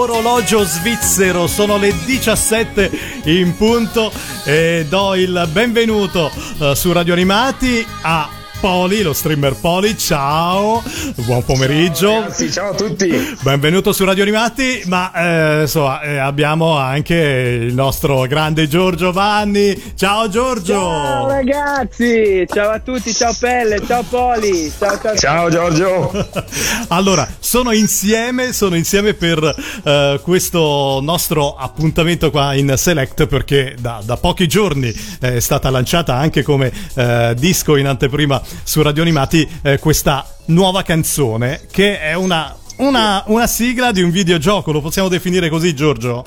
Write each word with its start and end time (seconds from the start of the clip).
orologio 0.00 0.64
svizzero, 0.64 1.46
sono 1.46 1.76
le 1.76 1.94
17 2.04 2.90
in 3.24 3.54
punto 3.56 4.10
e 4.44 4.86
do 4.88 5.14
il 5.14 5.48
benvenuto 5.52 6.30
uh, 6.58 6.72
su 6.72 6.90
Radio 6.92 7.12
Animati 7.12 7.86
a 8.02 8.39
Poli, 8.60 9.00
lo 9.00 9.14
streamer 9.14 9.56
Poli, 9.58 9.96
ciao, 9.96 10.82
buon 11.24 11.42
pomeriggio. 11.42 12.10
Ciao, 12.10 12.20
ragazzi, 12.20 12.52
ciao 12.52 12.70
a 12.72 12.74
tutti. 12.74 13.36
Benvenuto 13.40 13.90
su 13.94 14.04
Radio 14.04 14.22
Animati, 14.22 14.82
ma 14.84 15.12
eh, 15.14 15.60
insomma 15.62 16.02
eh, 16.02 16.18
abbiamo 16.18 16.76
anche 16.76 17.14
il 17.14 17.72
nostro 17.72 18.26
grande 18.26 18.68
Giorgio 18.68 19.12
Vanni. 19.12 19.94
Ciao 19.96 20.28
Giorgio. 20.28 20.74
Ciao 20.74 21.28
ragazzi, 21.28 22.44
ciao 22.46 22.68
a 22.68 22.80
tutti, 22.80 23.14
ciao 23.14 23.34
Pelle, 23.40 23.80
ciao 23.86 24.02
Poli. 24.02 24.70
Ciao, 24.78 24.98
ciao. 25.00 25.16
ciao 25.16 25.48
Giorgio. 25.48 26.28
allora, 26.88 27.26
sono 27.38 27.72
insieme, 27.72 28.52
sono 28.52 28.76
insieme 28.76 29.14
per 29.14 29.54
eh, 29.84 30.20
questo 30.22 31.00
nostro 31.02 31.56
appuntamento 31.56 32.30
qua 32.30 32.52
in 32.52 32.74
Select 32.76 33.26
perché 33.26 33.74
da, 33.80 34.02
da 34.04 34.18
pochi 34.18 34.46
giorni 34.46 34.92
è 35.18 35.40
stata 35.40 35.70
lanciata 35.70 36.14
anche 36.14 36.42
come 36.42 36.70
eh, 36.94 37.34
disco 37.38 37.76
in 37.76 37.86
anteprima 37.86 38.48
su 38.62 38.82
Radio 38.82 39.02
Animati 39.02 39.48
eh, 39.62 39.78
questa 39.78 40.26
nuova 40.46 40.82
canzone 40.82 41.62
che 41.70 42.00
è 42.00 42.14
una, 42.14 42.56
una, 42.78 43.22
una 43.26 43.46
sigla 43.46 43.92
di 43.92 44.02
un 44.02 44.10
videogioco, 44.10 44.72
lo 44.72 44.80
possiamo 44.80 45.08
definire 45.08 45.48
così 45.48 45.74
Giorgio? 45.74 46.24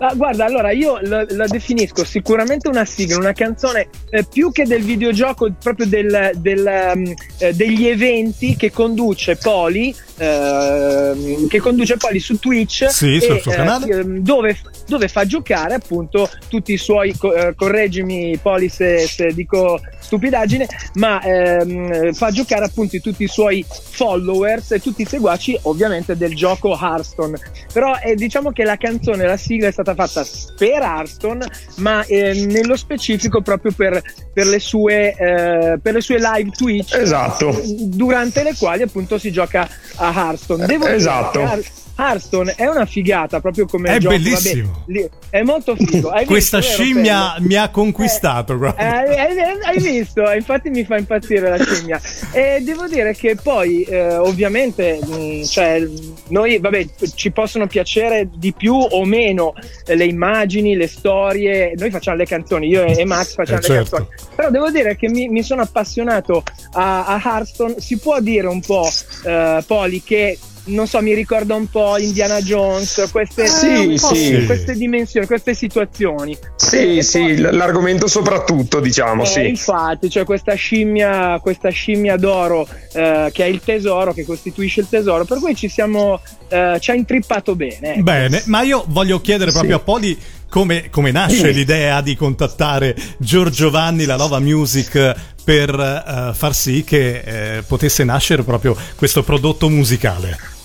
Ah, 0.00 0.14
guarda, 0.14 0.44
allora 0.44 0.70
io 0.70 0.98
la, 1.00 1.26
la, 1.30 1.46
definisco 1.46 2.04
sicuramente 2.04 2.68
una 2.68 2.84
sigla, 2.84 3.16
una 3.16 3.32
canzone 3.32 3.88
eh, 4.10 4.24
più 4.24 4.52
che 4.52 4.64
del 4.64 4.84
videogioco, 4.84 5.52
proprio 5.60 5.86
del, 5.86 6.30
del, 6.36 6.92
um, 6.94 7.14
eh, 7.38 7.52
degli 7.52 7.88
eventi 7.88 8.54
che 8.54 8.70
conduce 8.70 9.34
Poli 9.36 9.92
Ehm, 10.20 11.46
che 11.46 11.60
conduce 11.60 11.96
poi 11.96 12.18
su 12.18 12.38
Twitch 12.38 12.88
sì, 12.90 13.16
e, 13.16 13.20
sul 13.20 13.52
canale. 13.52 14.00
Eh, 14.00 14.04
dove, 14.04 14.58
dove, 14.88 15.08
fa 15.08 15.26
giocare 15.26 15.74
appunto 15.74 16.28
tutti 16.48 16.72
i 16.72 16.76
suoi 16.76 17.10
eh, 17.10 17.54
correggimi 17.54 18.38
Poli 18.38 18.68
se, 18.68 19.06
se, 19.06 19.32
dico 19.32 19.80
stupidaggine 19.98 20.66
ma 20.94 21.20
ehm, 21.20 22.12
fa 22.12 22.30
giocare 22.30 22.64
appunto 22.64 22.98
tutti 22.98 23.24
i 23.24 23.28
suoi 23.28 23.64
followers 23.68 24.72
e 24.72 24.80
tutti 24.80 25.02
i 25.02 25.06
seguaci 25.06 25.58
ovviamente 25.62 26.16
del 26.16 26.34
gioco 26.34 26.76
Hearthstone 26.76 27.38
però 27.72 27.94
eh, 28.02 28.14
diciamo 28.14 28.50
che 28.50 28.64
la 28.64 28.76
canzone 28.76 29.26
la 29.26 29.36
sigla 29.36 29.68
è 29.68 29.72
stata 29.72 29.94
fatta 29.94 30.24
per 30.56 30.82
Hearthstone 30.82 31.46
ma 31.76 32.04
eh, 32.04 32.46
nello 32.46 32.76
specifico 32.76 33.42
proprio 33.42 33.72
per, 33.72 34.02
per, 34.32 34.46
le 34.46 34.58
sue, 34.58 35.14
eh, 35.14 35.78
per 35.80 35.94
le 35.94 36.00
sue 36.00 36.18
live 36.18 36.50
Twitch 36.50 36.94
esatto. 36.94 37.60
durante 37.64 38.42
le 38.42 38.54
quali 38.56 38.82
appunto 38.82 39.18
si 39.18 39.30
gioca 39.30 39.68
a 39.96 40.12
Hearthstone. 40.12 40.66
Devo 40.66 40.86
esatto. 40.86 41.40
Dire, 41.40 41.64
Hearthstone 41.98 42.54
è 42.54 42.66
una 42.66 42.86
figata 42.86 43.40
proprio 43.40 43.66
come 43.66 43.96
è 43.96 43.98
gioco. 43.98 44.14
bellissimo 44.14 44.84
Vabbè, 44.86 45.10
è 45.30 45.42
molto 45.42 45.74
figo. 45.74 46.12
Questa 46.26 46.58
visto, 46.58 46.72
scimmia 46.72 47.36
mi 47.40 47.54
ha 47.56 47.70
conquistato. 47.70 48.54
Eh, 48.54 48.74
eh, 48.76 48.84
hai, 48.84 49.38
hai, 49.62 49.78
visto? 49.80 50.22
Infatti 50.30 50.70
mi 50.70 50.84
fa 50.84 50.96
impazzire 50.96 51.48
la 51.50 51.58
scimmia. 51.62 52.00
E 52.32 52.60
devo 52.62 52.86
dire 52.86 53.14
che 53.14 53.34
poi, 53.34 53.82
eh, 53.82 54.16
ovviamente, 54.16 55.00
mh, 55.04 55.14
mm, 55.14 55.42
cioè, 55.42 55.86
noi, 56.28 56.58
vabbè, 56.58 56.86
ci 57.14 57.32
possono 57.32 57.66
piacere 57.66 58.28
di 58.32 58.52
più 58.52 58.74
o 58.74 59.04
meno 59.04 59.54
le 59.86 60.04
immagini, 60.04 60.76
le 60.76 60.86
storie. 60.86 61.72
Noi 61.76 61.90
facciamo 61.90 62.16
le 62.16 62.26
canzoni, 62.26 62.68
io 62.68 62.84
e 62.84 63.04
Max 63.04 63.34
facciamo 63.34 63.58
eh, 63.58 63.62
le 63.62 63.66
certo. 63.66 63.96
canzoni. 63.96 64.16
Però 64.36 64.50
devo 64.50 64.70
dire 64.70 64.96
che 64.96 65.08
mi, 65.08 65.28
mi 65.28 65.42
sono 65.42 65.62
appassionato 65.62 66.44
a, 66.72 67.06
a 67.06 67.20
Hearthstone. 67.22 67.80
Si 67.80 67.98
può 67.98 68.20
dire 68.20 68.46
un 68.46 68.60
po', 68.60 68.88
eh, 69.24 69.62
Poli, 69.66 70.02
che 70.02 70.38
non 70.68 70.86
so, 70.86 71.00
mi 71.00 71.14
ricorda 71.14 71.54
un 71.54 71.68
po' 71.68 71.98
Indiana 71.98 72.40
Jones, 72.40 73.08
queste, 73.10 73.46
sì, 73.46 73.96
sì. 73.96 74.44
queste 74.46 74.74
dimensioni, 74.74 75.26
queste 75.26 75.54
situazioni. 75.54 76.36
Sì, 76.56 76.98
e 76.98 77.02
sì, 77.02 77.18
poi, 77.18 77.36
l'argomento 77.36 78.06
soprattutto, 78.06 78.80
diciamo, 78.80 79.22
eh, 79.22 79.26
sì. 79.26 79.46
Infatti, 79.48 80.10
cioè 80.10 80.24
questa 80.24 80.54
scimmia, 80.54 81.38
questa 81.40 81.70
scimmia 81.70 82.16
d'oro 82.16 82.66
eh, 82.92 83.30
che 83.32 83.44
è 83.44 83.48
il 83.48 83.60
tesoro, 83.64 84.12
che 84.12 84.24
costituisce 84.24 84.80
il 84.80 84.88
tesoro, 84.88 85.24
per 85.24 85.38
cui 85.38 85.54
ci 85.54 85.68
siamo, 85.68 86.20
eh, 86.48 86.76
ci 86.80 86.90
ha 86.90 86.94
intrippato 86.94 87.54
bene. 87.54 87.94
Ecco. 87.94 88.02
Bene, 88.02 88.42
ma 88.46 88.62
io 88.62 88.84
voglio 88.88 89.20
chiedere 89.20 89.50
proprio 89.50 89.76
sì. 89.76 89.80
a 89.80 89.84
Poli 89.84 90.18
come, 90.48 90.88
come 90.90 91.10
nasce 91.10 91.50
l'idea 91.50 92.00
di 92.00 92.16
contattare 92.16 92.96
Giorgio 93.18 93.70
Vanni, 93.70 94.04
la 94.04 94.16
Nova 94.16 94.38
Music, 94.40 95.14
per 95.44 95.74
uh, 95.74 96.34
far 96.34 96.54
sì 96.54 96.84
che 96.84 97.58
uh, 97.60 97.66
potesse 97.66 98.04
nascere 98.04 98.42
proprio 98.42 98.76
questo 98.96 99.22
prodotto 99.22 99.68
musicale? 99.68 100.56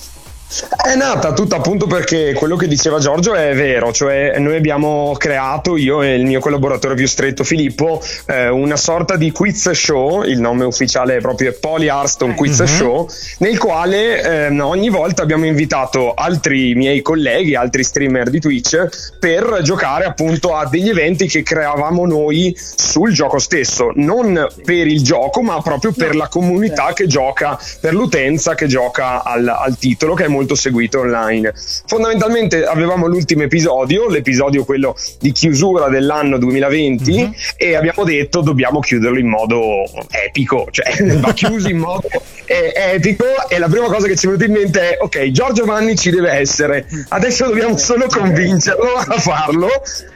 È 0.84 0.94
nata 0.96 1.34
tutta 1.34 1.56
appunto 1.56 1.88
perché 1.88 2.34
quello 2.34 2.56
che 2.56 2.68
diceva 2.68 3.00
Giorgio 3.00 3.34
è 3.34 3.56
vero, 3.56 3.92
cioè 3.92 4.38
noi 4.38 4.56
abbiamo 4.56 5.16
creato, 5.18 5.76
io 5.78 6.04
e 6.04 6.14
il 6.14 6.26
mio 6.26 6.40
collaboratore 6.40 6.94
più 6.94 7.08
stretto 7.08 7.44
Filippo, 7.44 8.00
eh, 8.28 8.50
una 8.50 8.76
sorta 8.76 9.16
di 9.16 9.32
quiz 9.32 9.72
show, 9.72 10.24
il 10.24 10.40
nome 10.40 10.66
ufficiale 10.66 11.18
è 11.18 11.22
proprio 11.22 11.56
Poly 11.60 11.88
Arston 11.88 12.36
Quiz 12.36 12.60
uh-huh. 12.60 12.68
Show, 12.68 13.10
nel 13.40 13.58
quale 13.58 14.48
eh, 14.48 14.60
ogni 14.60 14.90
volta 14.90 15.24
abbiamo 15.24 15.48
invitato 15.48 16.14
altri 16.14 16.76
miei 16.76 17.02
colleghi, 17.02 17.56
altri 17.56 17.84
streamer 17.84 18.30
di 18.30 18.40
Twitch, 18.40 19.18
per 19.20 19.62
giocare 19.64 20.06
appunto 20.06 20.56
a 20.56 20.68
degli 20.68 20.90
eventi 20.90 21.28
che 21.28 21.42
creavamo 21.42 22.06
noi 22.06 22.56
sul 22.56 23.12
gioco 23.12 23.40
stesso, 23.40 23.92
non 23.96 24.48
per 24.64 24.86
il 24.86 25.02
gioco 25.02 25.42
ma 25.42 25.60
proprio 25.62 25.94
per 25.94 26.16
la 26.16 26.28
comunità 26.28 26.94
che 26.94 27.08
gioca, 27.08 27.60
per 27.80 27.94
l'utenza 27.94 28.54
che 28.54 28.68
gioca 28.68 29.24
al, 29.24 29.48
al 29.48 29.78
titolo 29.78 30.14
che 30.14 30.26
è 30.26 30.28
molto 30.28 30.42
molto 30.44 30.56
seguito 30.56 31.00
online. 31.00 31.54
Fondamentalmente 31.86 32.66
avevamo 32.66 33.08
l'ultimo 33.08 33.44
episodio, 33.44 34.10
l'episodio 34.10 34.66
quello 34.66 34.96
di 35.20 35.32
chiusura 35.32 35.88
dell'anno 35.88 36.38
2020 36.38 37.12
mm-hmm. 37.12 37.32
e 37.58 37.76
abbiamo 37.76 38.04
detto 38.04 38.42
dobbiamo 38.42 38.80
chiuderlo 38.80 39.18
in 39.18 39.28
modo 39.28 39.84
epico, 40.10 40.68
cioè 40.70 40.94
va 41.18 41.34
chiuso 41.34 41.70
in 41.70 41.78
modo 41.78 42.10
epico 42.46 43.26
e 43.48 43.58
la 43.58 43.68
prima 43.68 43.88
cosa 43.88 44.08
che 44.08 44.16
ci 44.16 44.26
è 44.26 44.30
venuta 44.30 44.46
in 44.46 44.52
mente 44.52 44.82
è 44.92 44.98
ok, 45.00 45.32
Giorgio 45.32 45.66
Vanni 45.66 45.96
ci 45.96 46.10
deve 46.10 46.32
essere, 46.32 46.86
adesso 47.10 47.48
dobbiamo 47.48 47.78
solo 47.78 48.08
convincerlo 48.08 48.94
a 48.96 49.20
farlo. 49.20 49.70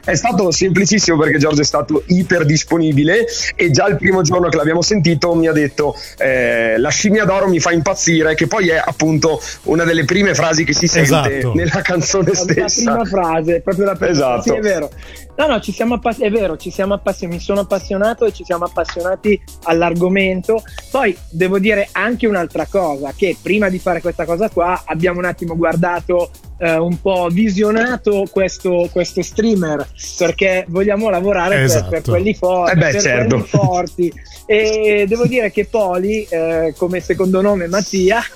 È 0.04 0.14
stato 0.14 0.50
semplicissimo 0.50 1.18
perché 1.18 1.38
Giorgio 1.38 1.62
è 1.62 1.64
stato 1.64 2.02
iper 2.06 2.44
disponibile 2.44 3.26
e 3.54 3.70
già 3.70 3.86
il 3.86 3.96
primo 3.96 4.22
giorno 4.22 4.48
che 4.48 4.56
l'abbiamo 4.56 4.82
sentito 4.82 5.34
mi 5.34 5.48
ha 5.48 5.52
detto 5.52 5.94
eh, 6.18 6.78
la 6.78 6.88
scimmia 6.88 7.24
d'oro 7.24 7.48
mi 7.48 7.60
fa 7.60 7.72
impazzire, 7.72 8.34
che 8.34 8.46
poi 8.46 8.68
è 8.68 8.82
appunto 8.82 9.40
una 9.64 9.84
delle 9.84 10.04
prime 10.08 10.34
frasi 10.34 10.64
che 10.64 10.72
si 10.72 10.88
sente 10.88 11.36
esatto. 11.36 11.54
nella 11.54 11.82
canzone 11.82 12.34
stessa. 12.34 12.92
La 12.94 13.02
prima 13.02 13.04
frase, 13.04 13.60
proprio 13.60 13.84
la 13.84 13.94
prima 13.94 14.10
esatto. 14.10 14.42
Sì, 14.42 14.54
è 14.54 14.60
vero. 14.60 14.90
No, 15.36 15.46
no, 15.46 15.60
ci 15.60 15.70
siamo 15.70 15.94
appass- 15.94 16.20
è 16.20 16.30
vero, 16.30 16.56
ci 16.56 16.70
siamo 16.70 16.94
appassionati, 16.94 17.36
mi 17.36 17.42
sono 17.42 17.60
appassionato 17.60 18.24
e 18.24 18.32
ci 18.32 18.42
siamo 18.44 18.64
appassionati 18.64 19.40
all'argomento. 19.64 20.62
Poi 20.90 21.14
devo 21.30 21.58
dire 21.58 21.88
anche 21.92 22.26
un'altra 22.26 22.66
cosa, 22.66 23.12
che 23.14 23.36
prima 23.40 23.68
di 23.68 23.78
fare 23.78 24.00
questa 24.00 24.24
cosa 24.24 24.48
qua 24.48 24.82
abbiamo 24.86 25.18
un 25.18 25.26
attimo 25.26 25.54
guardato 25.54 26.30
eh, 26.58 26.76
un 26.76 27.00
po' 27.00 27.28
visionato 27.30 28.24
questo, 28.30 28.88
questo, 28.92 29.22
streamer 29.22 29.86
perché 30.16 30.64
vogliamo 30.68 31.08
lavorare 31.08 31.62
esatto. 31.62 31.90
per, 31.90 32.02
per, 32.02 32.10
quelli, 32.10 32.34
for- 32.34 32.70
eh 32.70 32.74
beh, 32.74 32.90
per 32.90 33.00
certo. 33.00 33.34
quelli 33.36 33.48
forti. 33.48 34.12
E 34.46 35.04
devo 35.06 35.26
dire 35.26 35.50
che 35.50 35.66
Poli, 35.66 36.24
eh, 36.24 36.74
come 36.76 37.00
secondo 37.00 37.40
nome 37.40 37.68
Mattia, 37.68 38.20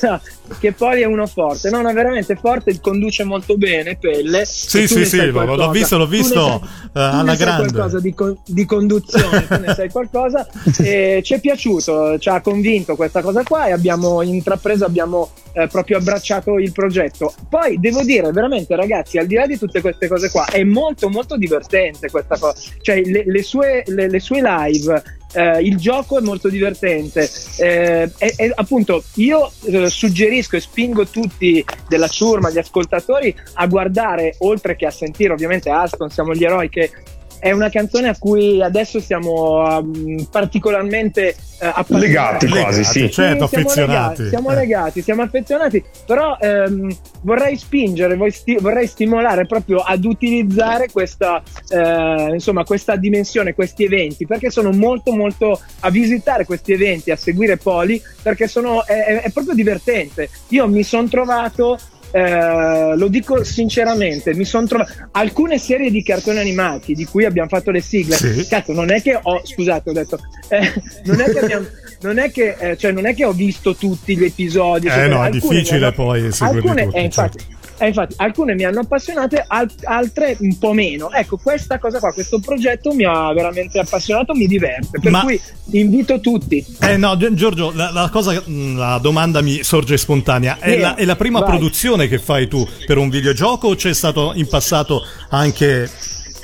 che 0.58 0.72
Poli 0.72 1.02
è 1.02 1.06
uno 1.06 1.26
forte, 1.26 1.70
no, 1.70 1.82
no, 1.82 1.92
veramente 1.92 2.36
forte, 2.36 2.78
conduce 2.80 3.24
molto 3.24 3.56
bene 3.56 3.96
Pelle. 3.96 4.44
Sì, 4.44 4.86
sì, 4.86 5.04
sì, 5.04 5.30
l'ho 5.30 5.70
visto, 5.70 5.98
l'ho 5.98 6.06
visto 6.06 6.60
uh, 6.62 6.88
alla 6.92 7.34
grande. 7.34 7.70
qualcosa 7.70 8.00
di, 8.00 8.14
con- 8.14 8.36
di 8.46 8.64
conduzione, 8.64 9.46
tu 9.46 9.60
ne 9.60 9.74
sai 9.74 9.90
qualcosa. 9.90 10.46
e 10.82 11.20
ci 11.24 11.34
è 11.34 11.40
piaciuto, 11.40 12.18
ci 12.18 12.28
ha 12.28 12.40
convinto 12.40 12.96
questa 12.96 13.22
cosa 13.22 13.42
qua 13.42 13.66
e 13.66 13.72
abbiamo 13.72 14.22
intrapreso, 14.22 14.84
abbiamo 14.84 15.30
eh, 15.52 15.66
proprio 15.68 15.98
abbracciato 15.98 16.58
il 16.58 16.72
progetto. 16.72 17.32
Poi 17.48 17.78
devo 17.78 18.02
dire 18.02 18.30
veramente 18.30 18.76
ragazzi, 18.76 19.18
al 19.18 19.26
di 19.26 19.34
là 19.34 19.46
di 19.46 19.58
tutte 19.58 19.80
queste 19.80 20.08
cose 20.08 20.30
qua, 20.30 20.46
è 20.46 20.62
molto 20.64 21.08
molto 21.08 21.36
divertente 21.36 22.10
questa 22.10 22.38
cosa, 22.38 22.58
cioè 22.80 23.02
le, 23.02 23.24
le, 23.26 23.42
sue, 23.42 23.82
le, 23.86 24.08
le 24.08 24.20
sue 24.20 24.40
live 24.42 25.02
eh, 25.36 25.60
il 25.60 25.76
gioco 25.76 26.18
è 26.18 26.22
molto 26.22 26.48
divertente. 26.48 27.28
Eh, 27.58 28.10
e, 28.16 28.34
e, 28.36 28.52
appunto, 28.54 29.04
io 29.16 29.50
eh, 29.66 29.90
suggerisco 29.90 30.56
e 30.56 30.60
spingo 30.60 31.06
tutti 31.06 31.62
della 31.88 32.08
ciurma, 32.08 32.50
gli 32.50 32.58
ascoltatori, 32.58 33.34
a 33.54 33.66
guardare, 33.66 34.36
oltre 34.38 34.76
che 34.76 34.86
a 34.86 34.90
sentire 34.90 35.34
ovviamente 35.34 35.68
Aston, 35.68 36.08
siamo 36.08 36.32
gli 36.32 36.44
eroi 36.44 36.70
che 36.70 36.90
è 37.38 37.52
una 37.52 37.68
canzone 37.68 38.08
a 38.08 38.16
cui 38.18 38.62
adesso 38.62 39.00
siamo 39.00 39.78
um, 39.78 40.26
particolarmente 40.30 41.36
uh, 41.60 41.96
legati 41.96 42.48
quasi, 42.48 42.84
sì. 42.84 43.10
certo, 43.10 43.46
siamo 43.46 43.64
affezionati. 43.64 44.22
Legati, 44.22 44.28
siamo 44.28 44.50
legati, 44.50 45.02
siamo 45.02 45.22
affezionati, 45.22 45.84
però 46.06 46.36
um, 46.40 46.96
vorrei 47.22 47.56
spingere, 47.56 48.16
vorrei 48.16 48.86
stimolare 48.86 49.46
proprio 49.46 49.78
ad 49.78 50.04
utilizzare 50.04 50.88
questa, 50.90 51.42
uh, 51.70 52.32
insomma, 52.32 52.64
questa 52.64 52.96
dimensione, 52.96 53.54
questi 53.54 53.84
eventi, 53.84 54.26
perché 54.26 54.50
sono 54.50 54.70
molto 54.72 55.12
molto 55.12 55.60
a 55.80 55.90
visitare 55.90 56.44
questi 56.44 56.72
eventi, 56.72 57.10
a 57.10 57.16
seguire 57.16 57.56
Poli, 57.56 58.00
perché 58.22 58.48
sono, 58.48 58.84
è, 58.84 59.22
è 59.22 59.30
proprio 59.30 59.54
divertente. 59.54 60.28
Io 60.48 60.68
mi 60.68 60.82
sono 60.82 61.08
trovato 61.08 61.78
eh, 62.16 62.96
lo 62.96 63.08
dico 63.08 63.44
sinceramente, 63.44 64.34
mi 64.34 64.46
sono 64.46 64.66
trovato 64.66 64.90
alcune 65.10 65.58
serie 65.58 65.90
di 65.90 66.02
cartoni 66.02 66.38
animati 66.38 66.94
di 66.94 67.04
cui 67.04 67.26
abbiamo 67.26 67.48
fatto 67.48 67.70
le 67.70 67.82
sigle. 67.82 68.16
Sì. 68.16 68.46
Cazzo, 68.48 68.72
non 68.72 68.90
è 68.90 69.02
che 69.02 69.18
ho, 69.20 69.42
scusate, 69.44 69.90
ho 69.90 69.92
detto, 69.92 70.18
eh, 70.48 70.72
non 71.04 71.20
è 71.20 71.24
che 71.30 71.38
abbiamo 71.38 71.66
non 72.00 72.18
è 72.18 72.30
che, 72.30 72.56
eh, 72.58 72.76
cioè, 72.76 72.92
non 72.92 73.06
è 73.06 73.14
che 73.14 73.24
ho 73.24 73.32
visto 73.32 73.74
tutti 73.74 74.16
gli 74.16 74.24
episodi. 74.24 74.86
Eh 74.86 75.08
no, 75.08 75.24
è 75.24 75.30
difficile 75.30 75.92
poi 75.92 76.30
seguirli 76.32 76.68
alcune, 76.68 76.84
tutti. 76.84 76.96
Eh, 76.96 77.02
infatti, 77.02 77.38
certo. 77.38 77.55
Eh, 77.78 77.88
infatti, 77.88 78.14
alcune 78.18 78.54
mi 78.54 78.64
hanno 78.64 78.80
appassionate, 78.80 79.44
al- 79.46 79.70
altre 79.84 80.36
un 80.40 80.58
po' 80.58 80.72
meno. 80.72 81.10
Ecco, 81.12 81.36
questa 81.36 81.78
cosa 81.78 81.98
qua, 81.98 82.12
questo 82.12 82.38
progetto 82.40 82.92
mi 82.94 83.04
ha 83.04 83.32
veramente 83.32 83.78
appassionato, 83.78 84.34
mi 84.34 84.46
diverte. 84.46 84.98
Per 85.00 85.10
Ma- 85.10 85.20
cui 85.22 85.40
invito 85.72 86.20
tutti. 86.20 86.64
Eh 86.80 86.96
no, 86.96 87.16
Gi- 87.16 87.34
Giorgio, 87.34 87.72
la, 87.74 87.90
la 87.90 88.08
cosa, 88.10 88.32
mh, 88.44 88.76
la 88.76 88.98
domanda 88.98 89.42
mi 89.42 89.62
sorge 89.62 89.96
spontanea. 89.98 90.58
È, 90.58 90.72
Sì, 90.72 90.78
la, 90.78 90.94
è 90.94 91.04
la 91.04 91.16
prima 91.16 91.40
vai. 91.40 91.48
produzione 91.50 92.08
che 92.08 92.18
fai 92.18 92.48
tu 92.48 92.66
per 92.86 92.96
un 92.98 93.08
videogioco 93.10 93.68
o 93.68 93.74
c'è 93.74 93.92
stato 93.92 94.32
in 94.34 94.48
passato 94.48 95.02
anche 95.30 95.88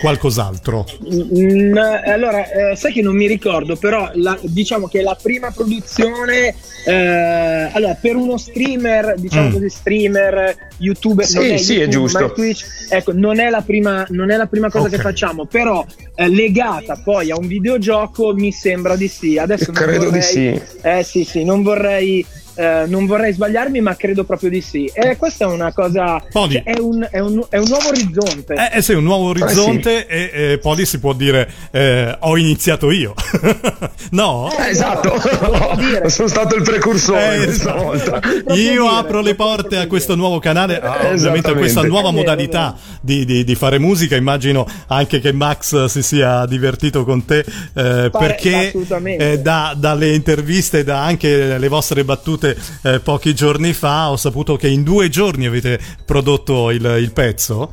qualcos'altro? 0.02 0.84
Mm, 1.14 1.76
allora, 1.76 2.50
eh, 2.50 2.76
sai 2.76 2.92
che 2.92 3.00
non 3.02 3.14
mi 3.16 3.26
ricordo, 3.28 3.76
però 3.76 4.10
la- 4.14 4.36
diciamo 4.42 4.88
che 4.88 5.00
la 5.00 5.16
prima 5.20 5.50
produzione, 5.52 6.54
eh, 6.84 7.70
allora, 7.72 7.94
per 8.00 8.16
uno 8.16 8.36
streamer, 8.36 9.14
diciamo 9.16 9.48
Mm. 9.48 9.52
così, 9.52 9.68
streamer, 9.70 10.56
youtuber, 10.78 11.24
Sì, 11.24 11.34
non 11.36 11.44
è 11.52 11.56
sì, 11.56 11.80
è 11.80 11.86
giusto. 11.88 12.32
Twitch, 12.32 12.64
ecco, 12.90 13.12
non 13.12 13.38
è 13.38 13.48
la 13.48 13.62
prima, 13.62 14.04
non 14.10 14.30
è 14.30 14.36
la 14.36 14.46
prima 14.46 14.68
cosa 14.70 14.86
Ok. 14.86 14.96
che 14.96 14.98
facciamo, 15.00 15.46
però 15.46 15.84
eh, 16.14 16.28
legata 16.28 17.00
poi 17.02 17.30
a 17.30 17.36
un 17.38 17.46
videogioco 17.46 18.34
mi 18.34 18.50
sembra 18.52 18.96
di 18.96 19.06
sì. 19.08 19.38
Adesso 19.38 19.70
non 19.72 19.74
Credo 19.82 19.98
di 20.10 20.18
vorrei- 20.18 20.22
sì. 20.22 20.60
Eh 20.82 21.02
sì, 21.04 21.24
sì, 21.24 21.44
non 21.44 21.62
vorrei... 21.62 22.26
eh, 22.54 22.84
non 22.86 23.06
vorrei 23.06 23.32
sbagliarmi, 23.32 23.80
ma 23.80 23.94
credo 23.96 24.24
proprio 24.24 24.50
di 24.50 24.60
sì. 24.60 24.90
E 24.92 25.16
questa 25.16 25.44
è 25.44 25.48
una 25.48 25.72
cosa. 25.72 26.22
Cioè, 26.30 26.62
è, 26.64 26.78
un, 26.78 27.06
è 27.10 27.18
un- 27.18 27.44
è 27.48 27.58
un 27.58 27.66
nuovo 27.68 27.88
orizzonte. 27.88 28.54
Eh, 28.54 28.78
eh 28.78 28.82
sì, 28.82 28.92
un 28.92 29.04
nuovo 29.04 29.28
orizzonte 29.28 30.06
e, 30.06 30.30
e 30.52 30.58
poi 30.58 30.84
si 30.86 30.98
può 30.98 31.12
dire 31.12 31.48
eh, 31.70 32.16
ho 32.20 32.36
iniziato 32.36 32.90
io. 32.90 33.14
no? 34.12 34.50
Eh, 34.58 34.68
esatto, 34.70 35.10
Posso 35.10 35.74
dire. 35.76 36.08
sono 36.10 36.28
stato 36.28 36.54
il 36.56 36.62
precursore 36.62 37.34
Eh, 37.36 37.44
questa 37.44 37.92
esatto. 37.92 38.28
Io 38.54 38.82
dire, 38.82 38.86
apro 38.88 39.20
le 39.20 39.34
porte 39.34 39.76
a 39.76 39.86
questo 39.86 40.14
nuovo 40.14 40.38
canale, 40.38 40.74
a- 40.76 40.78
Esattamente. 40.78 41.14
ovviamente 41.16 41.50
a 41.50 41.54
questa 41.54 41.82
nuova 41.82 42.10
modalità 42.10 42.76
di, 43.00 43.24
di- 43.24 43.44
di 43.44 43.54
fare 43.54 43.78
musica. 43.78 44.16
Immagino 44.16 44.66
anche 44.88 45.20
che 45.20 45.32
Max 45.32 45.84
si 45.86 46.02
sia 46.02 46.44
divertito 46.46 47.04
con 47.04 47.24
te 47.24 47.44
eh, 47.74 48.10
perché 48.10 48.72
eh, 49.04 49.38
da- 49.40 49.74
dalle 49.76 50.14
interviste, 50.14 50.84
da 50.84 51.02
anche 51.02 51.58
le 51.58 51.68
vostre 51.68 52.04
battute 52.04 52.41
eh, 52.82 53.00
pochi 53.00 53.34
giorni 53.34 53.72
fa, 53.72 54.10
ho 54.10 54.16
saputo 54.16 54.56
che 54.56 54.68
in 54.68 54.82
due 54.82 55.08
giorni 55.08 55.46
avete 55.46 55.78
prodotto 56.04 56.70
il, 56.70 56.84
il 57.00 57.12
pezzo. 57.12 57.72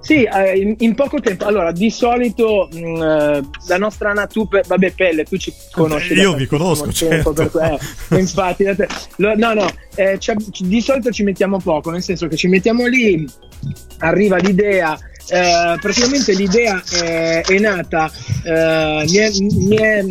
Sì, 0.00 0.22
eh, 0.24 0.56
in, 0.58 0.74
in 0.78 0.94
poco 0.94 1.20
tempo. 1.20 1.44
Allora, 1.44 1.70
di 1.70 1.90
solito 1.90 2.68
mh, 2.72 2.76
eh, 2.76 3.42
la 3.66 3.76
nostra 3.76 4.12
Natupe, 4.14 4.62
vabbè, 4.66 4.92
Pelle, 4.92 5.24
tu 5.24 5.36
ci 5.36 5.52
conosci. 5.70 6.14
Io 6.14 6.34
vi 6.34 6.46
conosco, 6.46 6.90
certo. 6.90 7.32
per 7.32 7.50
eh, 8.10 8.16
infatti, 8.18 8.64
te- 8.64 8.86
lo- 9.16 9.34
no, 9.36 9.52
no, 9.52 9.68
eh, 9.96 10.18
di 10.60 10.80
solito 10.80 11.10
ci 11.10 11.24
mettiamo 11.24 11.58
poco, 11.58 11.90
nel 11.90 12.02
senso 12.02 12.26
che 12.26 12.36
ci 12.36 12.48
mettiamo 12.48 12.86
lì, 12.86 13.26
arriva 13.98 14.36
l'idea. 14.38 14.98
eh, 15.30 15.76
praticamente 15.78 16.32
l'idea 16.32 16.82
è, 16.90 17.42
è 17.42 17.58
nata 17.58 18.10
eh, 18.44 19.04
mi 19.06 19.16
è- 19.16 19.30
mi 19.34 19.76
è- 19.76 20.04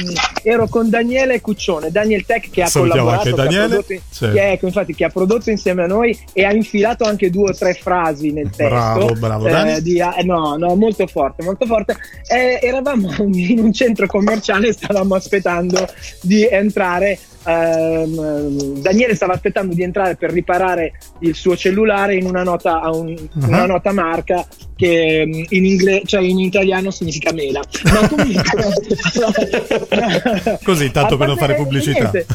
ero 0.48 0.68
con 0.68 0.90
Daniele 0.90 1.42
Cuccione 1.42 1.92
Daniel 1.92 2.26
Tech 2.26 2.50
che 2.50 2.62
ha 2.64 2.68
Salutiamo 2.68 3.10
collaborato 3.10 3.30
anche 3.30 3.42
che 3.42 3.42
ha 3.42 3.68
Daniele. 3.68 3.84
prodotto- 3.84 4.08
Sì. 4.10 4.30
che, 4.32 4.52
ecco, 4.52 4.66
infatti, 4.68 4.96
che 4.96 5.04
ha 5.06 5.10
prodotto 5.10 5.50
insieme 5.50 5.84
a 5.84 5.88
noi 5.88 6.18
e 6.34 6.44
ha 6.46 6.54
infilato 6.54 7.04
anche 7.04 7.30
due 7.30 7.50
o 7.50 7.54
tre 7.54 7.74
frasi 7.74 8.32
nel 8.32 8.50
testo 8.50 8.66
Bravo, 8.68 9.12
bravo, 9.14 9.48
eh, 9.48 9.82
di- 9.82 10.00
eh, 10.00 10.24
no, 10.24 10.56
no, 10.58 10.76
molto 10.76 11.06
forte, 11.08 11.44
molto 11.44 11.66
forte. 11.66 11.96
Eh, 12.28 12.60
eravamo 12.62 13.10
in 13.34 13.60
un 13.60 13.74
centro 13.74 14.08
commerciale 14.08 14.70
e 14.70 14.74
stavamo 14.74 15.16
aspettando 15.16 15.88
di 16.22 16.48
entrare. 16.48 17.18
ehm, 17.48 18.80
Daniele 18.82 19.16
stava 19.16 19.34
aspettando 19.34 19.74
di 19.74 19.82
entrare 19.82 20.16
per 20.18 20.32
riparare 20.32 20.94
il 21.20 21.34
suo 21.34 21.56
cellulare 21.56 22.16
in 22.16 22.26
una 22.26 22.44
nota, 22.44 22.82
a 22.82 22.90
un- 22.94 23.16
una 23.36 23.62
Uh-huh. 23.62 23.68
nota 23.68 23.94
marca 23.94 24.46
che 24.76 25.24
mm, 25.26 25.44
in, 25.50 25.66
ingle- 25.66 26.02
cioè 26.06 26.22
in 26.22 26.40
italiano 26.40 26.92
significa 26.92 27.32
mela. 27.32 27.62
Ma 27.86 28.06
comunque, 28.10 28.44
Così, 30.64 30.92
tanto 30.92 31.18
per 31.18 31.28
non 31.28 31.38
fare 31.38 31.56
pubblicità. 31.56 32.12
niente. 32.12 32.26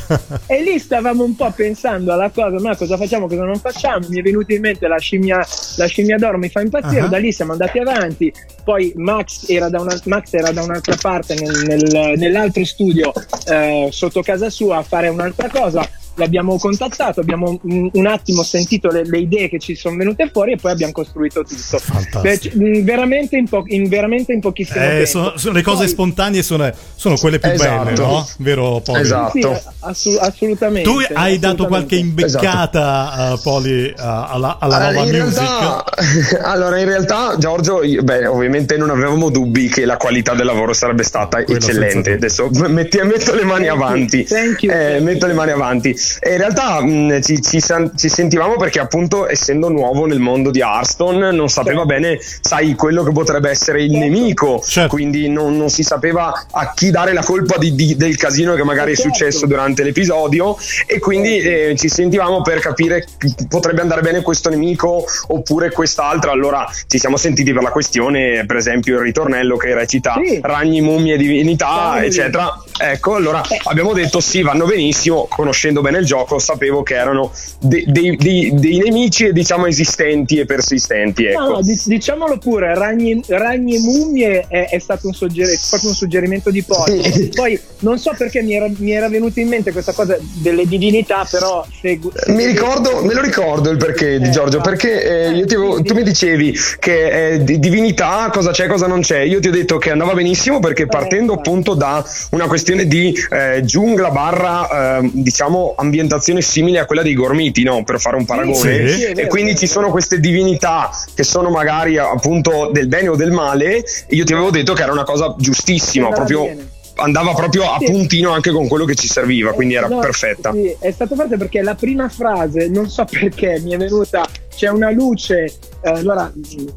E 0.47 0.63
lì 0.63 0.79
stavamo 0.79 1.25
un 1.25 1.35
po' 1.35 1.51
pensando 1.55 2.13
alla 2.13 2.31
cosa, 2.31 2.61
ma 2.61 2.77
cosa 2.77 2.97
facciamo, 2.97 3.27
cosa 3.27 3.45
non 3.45 3.57
facciamo. 3.59 4.07
Mi 4.09 4.19
è 4.19 4.23
venuta 4.23 4.53
in 4.55 4.61
mente 4.61 4.87
la 4.89 4.99
scimmia, 4.99 5.45
la 5.77 5.87
scimmia 5.87 6.17
d'oro, 6.17 6.39
mi 6.39 6.49
fa 6.49 6.61
impazzire. 6.61 7.03
Ah. 7.03 7.07
Da 7.09 7.19
lì 7.19 7.33
siamo 7.33 7.53
andati 7.53 7.79
avanti. 7.79 8.33
Poi 8.65 8.93
Max 8.97 9.49
era 9.49 9.69
da, 9.69 9.81
una- 9.81 10.01
Max 10.05 10.33
era 10.33 10.51
da 10.53 10.63
un'altra 10.63 10.97
parte, 11.01 11.35
nel- 11.35 11.65
nel- 11.67 12.19
nell'altro 12.19 12.65
studio 12.65 13.13
eh, 13.47 13.89
sotto 13.91 14.23
casa 14.23 14.51
sua 14.51 14.79
a 14.79 14.83
fare 14.83 15.09
un'altra 15.09 15.49
cosa. 15.49 15.89
L'abbiamo 16.17 16.59
contattato, 16.59 17.21
abbiamo 17.21 17.59
un, 17.63 18.07
attimo 18.07 18.43
sentito 18.43 18.91
le, 18.91 19.05
le 19.07 19.19
idee 19.19 19.49
che 19.49 19.59
ci 19.59 19.75
sono 19.75 19.97
venute 19.97 20.29
fuori 20.31 20.53
e 20.53 20.57
poi 20.57 20.73
abbiamo 20.73 20.93
costruito 20.93 21.43
tutto. 21.43 21.79
Fantastico. 21.79 22.21
Beh, 22.21 22.39
c- 22.39 22.53
mh, 22.55 22.85
veramente, 22.85 23.37
in 23.39 23.49
po- 23.49 23.65
in, 23.67 23.89
veramente 23.89 24.33
in 24.35 24.41
pochissimo 24.41 24.85
Eh, 24.85 24.89
tempo. 24.89 25.07
sono, 25.07 25.33
sono- 25.37 25.55
le 25.55 25.63
cose 25.63 25.79
Poi- 25.85 25.89
spontanee 25.89 26.43
sono, 26.43 26.71
sono 26.95 27.17
quelle 27.17 27.39
più 27.39 27.51
Esatto. 27.51 27.85
belle, 27.85 27.97
no? 27.97 28.29
Vero 28.39 28.81
Poli? 28.85 29.01
Esatto. 29.01 29.31
Sì, 29.55 29.69
assu- 29.81 30.19
assolutamente. 30.21 30.89
Tu 30.89 30.99
hai 31.15 31.39
dato 31.39 31.65
assolutamente. 31.65 31.67
qualche 31.67 31.97
imbeccata, 31.97 33.33
uh, 33.35 33.41
Poli, 33.41 33.85
uh, 33.87 33.93
alla, 33.97 34.57
alla 34.61 34.77
Allora, 34.77 34.91
nuova 34.93 35.07
in 35.09 35.23
music? 35.25 35.39
realtà, 35.41 35.85
allora, 36.45 36.79
in 36.79 36.85
realtà, 36.85 37.37
Giorgio, 37.39 37.83
io- 37.83 38.03
beh, 38.03 38.27
ovviamente 38.27 38.77
non 38.77 38.91
avevamo 38.91 39.31
dubbi 39.31 39.69
che 39.69 39.85
la 39.85 39.97
qualità 39.97 40.35
del 40.35 40.47
lavoro 40.47 40.73
sarebbe 40.75 41.03
stata 41.05 41.43
Quello 41.43 41.59
eccellente. 41.59 42.13
Adesso 42.13 42.51
metti- 42.69 43.01
metto 43.03 43.35
le 43.35 43.45
mani 43.45 43.67
Thank 43.67 43.79
you, 43.79 43.83
avanti. 43.83 44.25
thank 44.25 44.63
you, 44.63 44.73
Eh, 44.73 44.77
thank 44.77 44.95
you. 44.97 45.03
metto 45.05 45.27
le 45.27 45.33
mani 45.33 45.51
avanti. 45.53 45.97
E 46.21 46.33
in 46.33 46.39
realtà 46.39 46.81
mh, 46.83 47.21
ci, 47.23 47.41
ci 47.43 47.61
san- 47.61 47.93
ci 47.97 48.09
sentivamo 48.09 48.57
perché, 48.57 48.81
appunto, 48.81 49.29
essendo 49.29 49.69
nuovo 49.69 50.07
nel 50.07 50.19
mondo 50.21 50.51
di 50.51 50.61
Hearthstone, 50.61 51.31
non 51.33 51.49
sapeva 51.49 51.81
Certo. 51.87 51.87
bene, 51.87 52.19
sai, 52.41 52.75
quello 52.75 53.03
che 53.03 53.13
potrebbe 53.13 53.51
essere 53.51 53.83
il 53.83 53.91
Certo. 53.93 54.05
nemico. 54.07 54.63
Certo. 54.67 54.95
Quindi 54.95 55.29
non, 55.29 55.57
non 55.57 55.69
si 55.71 55.83
sapeva 55.83 56.47
a 56.51 56.73
chi 56.75 56.91
dare 56.91 57.13
la 57.13 57.23
colpa 57.23 57.57
di- 57.59 57.75
di- 57.75 57.97
del 57.97 58.17
casino 58.17 58.55
che 58.55 58.65
magari 58.65 58.93
è 58.93 58.95
Certo. 58.97 59.13
successo 59.15 59.47
durante 59.47 59.83
l'episodio. 59.83 60.57
E 60.87 60.99
quindi 60.99 61.39
eh, 61.39 61.75
ci 61.79 61.89
sentivamo 61.89 62.43
per 62.43 62.59
capire 62.61 63.07
potrebbe 63.49 63.81
andare 63.81 64.01
bene 64.03 64.21
questo 64.23 64.49
nemico 64.51 65.05
oppure 65.29 65.71
quest'altro. 65.71 66.31
Allora 66.31 66.69
ci 66.87 66.99
siamo 66.99 67.17
sentiti 67.17 67.53
per 67.53 67.63
la 67.63 67.71
questione, 67.71 68.45
per 68.47 68.57
esempio, 68.57 68.97
il 68.97 69.03
ritornello 69.03 69.57
che 69.57 69.75
recita 69.75 70.15
Sì. 70.25 70.39
ragni, 70.43 70.81
mummie, 70.81 71.17
divinità, 71.17 71.67
Cavoli. 71.67 72.07
eccetera. 72.07 72.63
Ecco, 72.79 73.15
allora 73.15 73.43
abbiamo 73.65 73.93
detto 73.93 74.21
sì, 74.21 74.43
vanno 74.43 74.67
benissimo. 74.67 75.27
Conoscendo 75.29 75.81
bene 75.81 75.92
il 75.99 76.07
gioco, 76.07 76.39
sapevo 76.39 76.83
che 76.83 76.95
erano 76.95 77.31
de- 77.61 77.85
dei, 77.87 78.17
dei- 78.17 78.53
dei 78.55 78.79
nemici, 78.79 79.33
diciamo, 79.33 79.67
esistenti 79.67 80.39
e 80.39 80.45
persistenti. 80.45 81.25
Ecco. 81.25 81.41
No, 81.41 81.49
no, 81.51 81.61
di- 81.63 81.81
diciamolo 81.85 82.39
pure, 82.39 82.75
ragni, 82.75 83.23
ragni 83.29 83.77
e 83.77 83.81
mummie 83.81 84.45
è, 84.49 84.69
è 84.71 84.79
stato 84.79 85.07
un, 85.07 85.13
sugger- 85.13 85.59
proprio 85.69 85.91
un 85.91 85.95
suggerimento 85.97 86.51
di 86.51 86.63
Poli. 86.63 87.03
Sì. 87.13 87.29
Poi 87.35 87.59
non 87.81 87.99
so 87.99 88.13
perché 88.17 88.43
mi 88.43 88.55
era, 88.55 88.69
mi 88.77 88.93
era 88.93 89.09
venuta 89.09 89.41
in 89.41 89.49
mente 89.49 89.73
questa 89.73 89.93
cosa 89.93 90.17
delle 90.41 90.67
divinità, 90.67 91.27
però 91.31 91.65
se, 91.81 91.99
Mi 92.29 92.45
ricordo, 92.47 93.03
me 93.05 93.15
lo 93.15 93.21
ricordo 93.21 93.71
il 93.71 93.77
perché 93.77 94.19
di 94.19 94.27
Eh, 94.29 94.31
Giorgio, 94.31 94.59
no. 94.59 94.63
perché 94.63 95.03
eh, 95.39 95.45
ti 95.47 95.55
avevo- 95.55 95.83
tu 95.83 95.95
mi 95.95 96.03
dicevi 96.03 96.57
che 96.79 97.33
eh, 97.33 97.45
di 97.45 97.59
divinità 97.59 98.29
cosa 98.33 98.51
c'è, 98.51 98.67
cosa 98.67 98.87
non 98.87 99.01
c'è. 99.01 99.21
Io 99.21 99.41
ti 99.41 99.49
ho 99.49 99.53
detto 99.53 99.79
che 99.79 99.91
andava 99.91 100.15
benissimo 100.15 100.59
perché 100.61 100.87
partendo 100.87 101.33
infatti. 101.33 101.49
appunto 101.49 101.75
da 101.75 102.05
una 102.31 102.47
questione 102.47 102.87
di 102.87 103.15
eh, 103.31 103.63
giungla 103.65 104.11
barra 104.11 104.99
eh, 104.99 105.11
diciamo 105.13 105.75
ambientazione 105.83 106.41
simile 106.41 106.79
a 106.79 106.87
quella 106.87 107.03
dei 107.03 107.15
gormiti, 107.15 107.63
no? 107.63 107.85
Per 107.85 108.01
fare 108.01 108.17
un 108.17 108.25
paragone. 108.25 108.89
Sì, 108.89 108.95
sì, 108.95 109.05
e 109.05 109.15
vero, 109.15 109.29
quindi 109.29 109.57
ci 109.57 109.67
sono 109.67 109.91
queste 109.91 110.19
divinità 110.19 110.91
che 111.15 111.23
sono 111.23 111.51
magari 111.51 111.99
appunto 111.99 112.71
del 112.73 112.89
bene 112.89 113.09
o 113.09 113.17
del 113.17 113.31
male. 113.31 113.77
E 113.77 113.85
io 114.17 114.25
ti 114.25 114.33
avevo 114.33 114.51
detto 114.51 114.73
che 114.73 114.83
era 114.83 114.93
una 114.93 115.05
cosa 115.05 115.35
giustissima, 115.39 116.09
proprio 116.09 116.45
bene. 116.45 116.72
Andava 117.03 117.33
proprio 117.35 117.71
a 117.71 117.79
Sì. 117.79 117.87
puntino 117.87 118.31
anche 118.33 118.51
con 118.51 118.69
quello 118.69 118.85
che 118.85 118.95
ci 118.95 119.09
serviva, 119.09 119.53
quindi 119.53 119.75
era 119.75 119.89
No, 119.89 119.99
perfetta. 119.99 120.53
Sì, 120.53 120.75
è 120.79 120.91
stato 120.91 121.15
forte 121.15 121.37
perché 121.37 121.61
la 121.63 121.75
prima 121.75 122.09
frase, 122.09 122.69
non 122.69 122.89
so 122.89 123.05
perché, 123.11 123.61
mi 123.63 123.73
è 123.73 123.77
venuta, 123.77 124.27
c'è 124.55 124.69
una 124.69 124.91
luce, 124.91 125.45
eh, 125.83 125.91
allora 125.91 126.31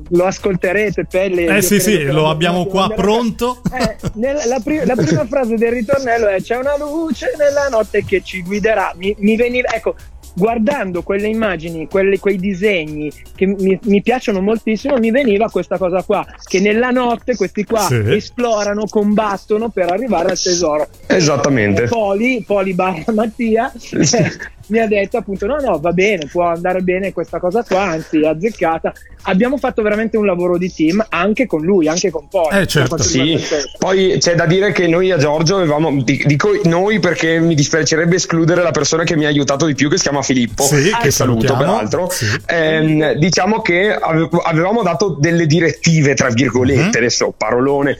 lo 0.10 0.26
ascolterete, 0.26 1.06
Pelle. 1.10 1.46
Eh 1.46 1.56
io 1.56 1.62
sì, 1.62 1.80
sì, 1.80 2.04
lo 2.04 2.30
abbiamo 2.30 2.66
qua 2.66 2.90
pronto. 2.90 3.62
Eh, 3.72 3.96
nel- 4.16 4.42
la, 4.48 4.60
pri- 4.64 4.86
la 4.86 4.96
prima 4.96 5.26
frase 5.30 5.56
del 5.56 5.72
ritornello 5.72 6.28
è 6.28 6.42
c'è 6.42 6.56
una 6.58 6.78
luce 6.78 7.34
nella 7.38 7.68
notte 7.70 8.04
che 8.04 8.22
ci 8.24 8.42
guiderà. 8.42 8.94
Mi, 8.98 9.14
mi 9.20 9.36
veniva, 9.36 9.74
ecco, 9.74 9.96
guardando 10.36 11.02
quelle 11.02 11.28
immagini, 11.28 11.88
quelle- 11.88 12.20
quei 12.20 12.38
disegni 12.38 13.12
che 13.36 13.46
mi, 13.46 13.80
mi 13.84 14.02
piacciono 14.02 14.42
moltissimo, 14.42 14.98
mi 14.98 15.12
veniva 15.12 15.50
questa 15.50 15.78
cosa 15.78 16.04
qua, 16.04 16.26
che 16.44 16.60
nella 16.60 16.90
notte 16.90 17.36
questi 17.36 17.64
qua 17.64 17.82
Sì. 17.88 18.02
esplorano, 18.08 18.86
combattono 18.90 19.70
per 19.70 19.92
arrivare 19.92 20.32
al 20.32 20.40
tesoro. 20.40 20.88
Esattamente. 21.08 21.84
Poli, 21.86 22.44
Poli 22.46 22.74
barra 22.74 23.12
Mattia, 23.14 23.72
eh, 23.72 24.32
mi 24.68 24.80
ha 24.80 24.88
detto 24.88 25.18
appunto 25.18 25.46
no 25.46 25.58
no 25.60 25.80
va 25.80 25.92
bene, 25.92 26.28
può 26.32 26.44
andare 26.46 26.82
bene 26.82 27.14
questa 27.14 27.40
cosa 27.40 27.64
qua, 27.64 27.84
anzi 27.84 28.18
azzeccata. 28.18 28.94
Abbiamo 29.28 29.58
fatto 29.58 29.82
veramente 29.82 30.18
un 30.18 30.26
lavoro 30.26 30.58
di 30.58 30.72
team 30.72 31.04
anche 31.10 31.48
con 31.48 31.64
lui, 31.64 31.88
anche 31.88 32.12
con 32.12 32.28
Poi. 32.28 32.60
Eh 32.60 32.68
certo. 32.68 33.02
Sì. 33.02 33.44
Poi 33.80 34.18
c'è 34.20 34.36
da 34.36 34.46
dire 34.46 34.72
che 34.72 34.88
noi 34.88 35.12
a 35.12 35.18
Giorgio 35.18 35.58
avevamo, 35.58 35.92
dico 36.04 36.52
noi 36.66 37.00
perché 37.00 37.40
mi 37.40 37.56
dispiacerebbe 37.56 38.16
escludere 38.16 38.62
la 38.62 38.72
persona 38.72 39.04
che 39.04 39.16
mi 39.16 39.26
ha 39.26 39.30
aiutato 39.30 39.66
di 39.66 39.74
più 39.74 39.90
che 39.90 39.98
si 39.98 40.04
chiama 40.04 40.22
Filippo, 40.22 40.64
sì, 40.64 40.92
che 41.02 41.10
saluto 41.10 41.56
peraltro. 41.56 42.10
Sì. 42.10 42.26
Eh, 42.46 43.16
diciamo 43.18 43.62
che 43.62 43.94
avevamo 43.94 44.84
dato 44.84 45.18
delle 45.20 45.48
direttive 45.48 46.14
tra 46.14 46.30
virgolette, 46.30 46.82
mm-hmm. 46.82 46.94
adesso 46.96 47.34
parolone, 47.36 47.98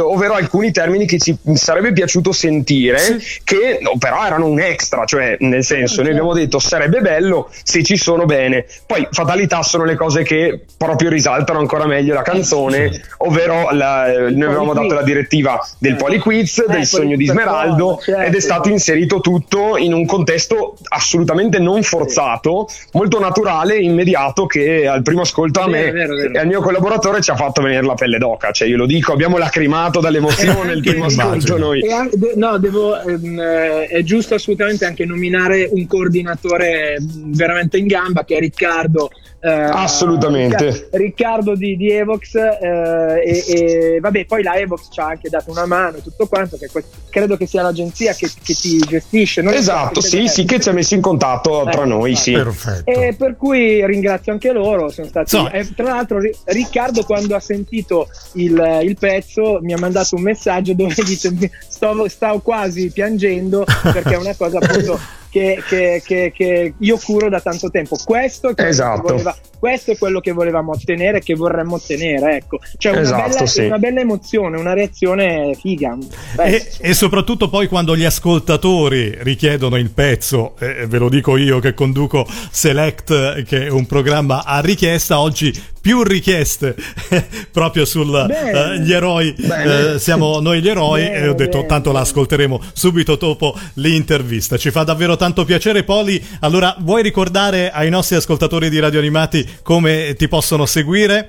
ovvero 0.00 0.34
alcuni 0.34 0.72
termini 0.72 1.06
che 1.06 1.18
ci 1.18 1.36
sarebbe 1.54 1.92
piaciuto 1.92 2.32
sentire, 2.32 2.98
sì. 2.98 3.40
che 3.44 3.78
no, 3.80 3.92
però 3.98 4.24
erano 4.24 4.46
un 4.46 4.60
extra, 4.60 5.04
cioè 5.04 5.36
nel 5.40 5.64
senso, 5.64 6.02
noi 6.04 6.12
abbiamo 6.12 6.34
detto 6.34 6.58
sarebbe 6.58 7.00
bello 7.00 7.48
se 7.62 7.82
ci 7.82 7.96
sono 7.96 8.26
bene. 8.26 8.66
Poi 8.86 9.06
fatalità 9.10 9.62
sono 9.62 9.84
le 9.84 9.94
cose 9.96 10.22
che 10.22 10.64
proprio 10.76 11.08
risaltano 11.08 11.58
ancora 11.58 11.86
meglio 11.86 12.14
la 12.14 12.22
canzone, 12.22 12.92
sì. 12.92 13.00
ovvero 13.18 13.70
la, 13.72 14.06
noi 14.30 14.42
avevamo 14.42 14.74
dato 14.74 14.94
la 14.94 15.02
direttiva 15.02 15.58
del 15.78 15.96
poliquiz, 15.96 16.58
eh, 16.58 16.72
del 16.72 16.86
sogno 16.86 17.16
di 17.16 17.26
Smeraldo 17.26 17.98
certo. 18.02 18.22
ed 18.22 18.34
è 18.34 18.40
stato 18.40 18.68
inserito 18.68 19.20
tutto 19.20 19.76
in 19.76 19.92
un 19.92 20.04
contesto 20.06 20.76
assolutamente 20.88 21.58
non 21.58 21.82
forzato, 21.82 22.68
molto 22.92 23.18
naturale, 23.18 23.78
immediato 23.78 24.46
che 24.46 24.86
al 24.86 25.02
primo 25.02 25.22
ascolto 25.22 25.60
a 25.60 25.68
me 25.68 25.90
vero, 25.90 26.14
vero. 26.14 26.34
e 26.34 26.38
al 26.38 26.46
mio 26.46 26.60
collaboratore 26.60 27.20
ci 27.22 27.30
ha 27.30 27.36
fatto 27.36 27.62
venire 27.62 27.82
la 27.82 27.94
pelle 27.94 28.18
d'oca, 28.18 28.50
cioè 28.50 28.68
io 28.68 28.76
lo 28.76 28.86
dico, 28.86 29.12
abbiamo 29.12 29.38
lacrimato 29.38 30.00
dall'emozione 30.00 30.72
il 30.74 30.82
primo 30.82 31.06
ascolto 31.06 31.56
noi. 31.56 31.80
Anche, 31.90 32.32
no, 32.36 32.58
devo, 32.58 33.00
ehm, 33.00 33.38
eh, 33.38 33.86
è 33.86 34.02
giusto 34.02 34.34
assolutamente 34.34 34.84
anche 34.84 35.04
nominare 35.04 35.68
un 35.70 35.86
coordinatore 35.94 36.96
veramente 37.00 37.78
in 37.78 37.86
gamba 37.86 38.24
che 38.24 38.36
è 38.36 38.40
Riccardo 38.40 39.10
eh, 39.44 39.50
Assolutamente. 39.50 40.88
Riccardo 40.92 41.54
di, 41.54 41.76
di 41.76 41.90
Evox 41.90 42.34
eh, 42.34 43.22
e, 43.22 43.44
e, 43.46 44.00
vabbè 44.00 44.24
poi 44.24 44.42
la 44.42 44.54
Evox 44.54 44.88
ci 44.90 45.00
ha 45.00 45.08
anche 45.08 45.28
dato 45.28 45.50
una 45.50 45.66
mano 45.66 45.98
e 45.98 46.02
tutto 46.02 46.26
quanto 46.26 46.56
che 46.56 46.70
questo, 46.72 46.96
credo 47.10 47.36
che 47.36 47.46
sia 47.46 47.60
l'agenzia 47.60 48.14
che, 48.14 48.30
che 48.42 48.54
ti 48.54 48.78
gestisce 48.78 49.42
non 49.42 49.52
esatto 49.52 50.00
so, 50.00 50.08
sì 50.08 50.28
sì 50.28 50.46
che 50.46 50.58
ci 50.60 50.70
ha 50.70 50.72
messo 50.72 50.94
in 50.94 51.02
contatto 51.02 51.68
eh, 51.68 51.70
tra 51.72 51.84
noi 51.84 52.16
sì. 52.16 52.32
Perfetto. 52.32 52.90
e 52.90 53.14
per 53.18 53.36
cui 53.36 53.84
ringrazio 53.84 54.32
anche 54.32 54.50
loro 54.50 54.88
sono 54.88 55.08
stati 55.08 55.28
so. 55.28 55.50
tra 55.76 55.84
l'altro 55.84 56.20
Riccardo 56.44 57.04
quando 57.04 57.36
ha 57.36 57.40
sentito 57.40 58.08
il, 58.36 58.80
il, 58.82 58.96
pezzo 58.98 59.58
mi 59.60 59.74
ha 59.74 59.78
mandato 59.78 60.16
un 60.16 60.22
messaggio 60.22 60.72
dove 60.72 60.94
dice 61.04 61.50
stavo, 61.68 62.08
stavo 62.08 62.38
quasi 62.38 62.90
piangendo 62.90 63.66
perché 63.92 64.14
è 64.14 64.16
una 64.16 64.34
cosa 64.34 64.56
appunto 64.56 64.98
che, 65.34 65.60
che, 65.66 66.02
che, 66.04 66.32
che, 66.32 66.74
io 66.78 66.96
curo 66.98 67.28
da 67.28 67.40
tanto 67.40 67.68
tempo. 67.68 67.96
Questo 68.04 68.54
è, 68.54 68.62
esatto. 68.62 69.02
voleva, 69.02 69.36
questo 69.58 69.90
è 69.90 69.98
quello 69.98 70.20
che 70.20 70.30
volevamo 70.30 70.70
ottenere, 70.70 71.18
che 71.18 71.34
vorremmo 71.34 71.74
ottenere. 71.74 72.36
Ecco. 72.36 72.60
Cioè 72.78 72.92
una, 72.92 73.00
esatto, 73.00 73.28
bella, 73.30 73.46
sì. 73.46 73.64
una 73.64 73.78
bella 73.78 74.00
emozione, 74.00 74.56
una 74.56 74.74
reazione 74.74 75.56
figa. 75.58 75.98
E, 76.38 76.64
e, 76.78 76.94
soprattutto 76.94 77.48
poi 77.48 77.66
quando 77.66 77.96
gli 77.96 78.04
ascoltatori 78.04 79.16
richiedono 79.22 79.76
il 79.76 79.90
pezzo, 79.90 80.54
eh, 80.60 80.86
ve 80.86 80.98
lo 80.98 81.08
dico 81.08 81.36
io 81.36 81.58
che 81.58 81.74
conduco 81.74 82.24
Select, 82.50 83.42
che 83.42 83.66
è 83.66 83.70
un 83.70 83.86
programma 83.86 84.44
a 84.44 84.60
richiesta, 84.60 85.18
oggi 85.18 85.52
più 85.84 86.02
richieste 86.02 86.74
proprio 87.52 87.84
sugli 87.84 88.08
uh, 88.08 88.90
eroi. 88.90 89.34
Uh, 89.36 89.98
siamo 89.98 90.40
noi 90.40 90.62
gli 90.62 90.68
eroi 90.70 91.02
bene, 91.02 91.16
e 91.16 91.28
ho 91.28 91.34
detto 91.34 91.58
bene. 91.58 91.68
tanto 91.68 91.92
la 91.92 92.00
ascolteremo 92.00 92.58
subito 92.72 93.16
dopo 93.16 93.54
l'intervista. 93.74 94.56
Ci 94.56 94.70
fa 94.70 94.82
davvero 94.82 95.16
tanto 95.16 95.44
piacere 95.44 95.84
Poli. 95.84 96.24
Allora 96.40 96.74
vuoi 96.78 97.02
ricordare 97.02 97.70
ai 97.70 97.90
nostri 97.90 98.16
ascoltatori 98.16 98.70
di 98.70 98.78
Radio 98.78 98.98
Animati 98.98 99.46
come 99.62 100.14
ti 100.16 100.26
possono 100.26 100.64
seguire? 100.64 101.28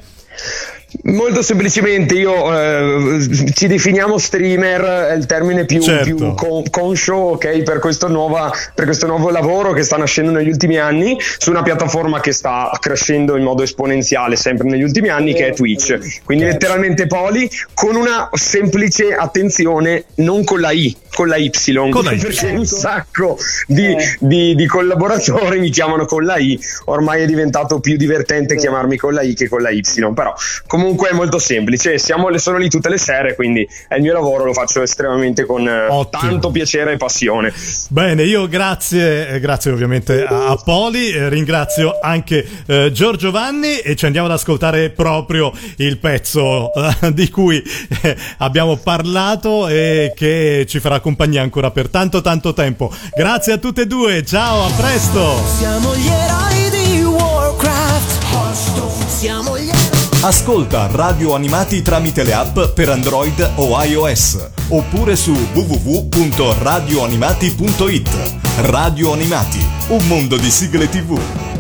Molto 1.04 1.42
semplicemente 1.42 2.16
io 2.16 2.54
eh, 2.58 3.52
ci 3.54 3.68
definiamo 3.68 4.18
streamer, 4.18 4.82
è 5.10 5.14
il 5.14 5.26
termine 5.26 5.66
più, 5.66 5.82
certo. 5.82 6.16
più 6.16 6.34
con, 6.34 6.64
conscio 6.70 7.16
okay, 7.16 7.64
per, 7.64 7.80
questo 7.80 8.08
nuova, 8.08 8.52
per, 8.74 8.86
questo 8.86 9.06
nuovo 9.06 9.30
lavoro 9.30 9.74
che 9.74 9.84
sta 9.84 9.98
nascendo 9.98 10.32
negli 10.32 10.48
ultimi 10.48 10.78
anni 10.78 11.18
su 11.38 11.52
una 11.52 11.64
piattaforma 11.64 12.20
che 12.20 12.32
sta 12.32 12.72
crescendo 12.80 13.36
in 13.36 13.44
modo 13.44 13.64
esponenziale 13.64 14.36
sempre 14.36 14.70
negli 14.70 14.84
ultimi 14.84 15.10
anni 15.10 15.34
che 15.34 15.48
è 15.48 15.54
Twitch. 15.54 16.24
Quindi 16.24 16.46
letteralmente 16.46 17.08
Poli 17.08 17.50
con 17.74 17.96
una 17.96 18.30
semplice 18.34 19.14
attenzione, 19.14 20.06
non 20.16 20.44
con 20.44 20.60
la 20.60 20.72
I, 20.72 20.96
con 21.16 21.30
la 21.30 21.38
Y, 21.38 21.50
con 21.90 22.04
la 22.04 22.12
y. 22.12 22.20
perché 22.20 22.48
un 22.48 22.66
sacco 22.66 23.38
di, 23.68 23.86
eh. 23.86 24.18
di, 24.20 24.54
di, 24.54 24.66
collaboratori 24.68 25.60
mi 25.60 25.70
chiamano 25.70 26.06
con 26.06 26.26
la 26.26 26.38
I, 26.38 26.60
ormai 26.86 27.24
è 27.24 27.26
diventato 27.26 27.80
più 27.80 27.96
divertente 27.96 28.56
chiamarmi 28.56 28.98
con 28.98 29.14
la 29.14 29.22
I 29.22 29.34
che 29.34 29.48
con 29.48 29.62
la 29.62 29.70
Y, 29.70 29.82
però 30.14 30.34
comunque 30.68 31.10
è 31.10 31.14
molto 31.14 31.40
semplice, 31.40 31.98
siamo, 31.98 32.38
sono 32.38 32.58
lì 32.58 32.70
tutte 32.70 32.90
le 32.90 32.98
sere, 32.98 33.34
quindi 33.34 33.68
è 33.88 33.96
il 33.96 34.02
mio 34.02 34.14
lavoro, 34.14 34.44
lo 34.44 34.54
faccio 34.54 34.82
estremamente 34.82 35.46
con 35.46 35.66
eh, 35.68 35.88
Ottimo. 35.88 36.22
tanto 36.22 36.52
piacere 36.52 36.92
e 36.94 36.98
passione. 36.98 37.54
Bene, 37.88 38.24
io 38.24 38.48
grazie, 38.50 39.30
eh, 39.30 39.40
grazie 39.40 39.72
ovviamente 39.72 40.24
a, 40.24 40.60
Poli, 40.64 41.12
eh, 41.12 41.30
ringrazio 41.30 41.98
anche 42.02 42.46
eh, 42.66 42.92
Giorgio 42.92 43.32
Vanni 43.32 43.78
e 43.78 43.96
ci 43.96 44.06
andiamo 44.06 44.28
ad 44.28 44.34
ascoltare 44.34 44.90
proprio 44.90 45.54
il 45.78 45.98
pezzo 45.98 46.72
eh, 46.74 47.14
di 47.14 47.30
cui 47.30 47.64
eh, 48.02 48.16
abbiamo 48.40 48.76
parlato 48.76 49.70
e 49.70 50.12
che 50.14 50.66
ci 50.68 50.80
farà 50.80 51.00
compagnia 51.06 51.44
ancora 51.44 51.70
per 51.70 51.90
tanto 51.90 52.22
tanto 52.22 52.56
tempo. 52.56 52.92
Grazie 53.16 53.54
a 53.54 53.58
tutte 53.58 53.84
e 53.84 53.86
due, 53.86 54.26
ciao, 54.26 54.66
a 54.66 54.72
presto! 54.72 55.40
Siamo 55.56 55.96
gli 55.96 56.08
eroi 56.08 56.72
di 56.72 57.04
Warcraft, 57.04 59.08
siamo 59.08 59.56
gli 59.60 59.70
eroi 59.70 59.84
Ascolta 60.22 60.90
Radio 60.92 61.36
Animati 61.36 61.84
tramite 61.84 62.24
le 62.24 62.34
app 62.34 62.60
per 62.74 62.90
Android 62.90 63.52
o 63.58 63.80
iOS 63.84 64.50
oppure 64.70 65.16
su 65.16 65.34
www.radioanimati.it. 65.54 68.34
Radio 68.62 69.14
Animati, 69.14 69.64
un 69.90 70.08
mondo 70.08 70.38
di 70.38 70.50
sigle 70.50 70.90
TV. 70.90 71.55